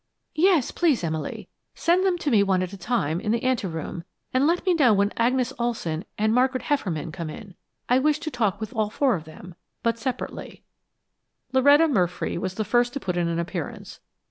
[0.33, 4.03] "Yes, please, Emily; send them to me one at a time, in the ante room,
[4.33, 7.53] and let me know when Agnes Olson and Margaret Hefferman come in.
[7.87, 9.53] I wish to talk with all four of them,
[9.83, 10.63] but separately."
[11.53, 13.99] Loretta Murfree was the first to put in an appearance.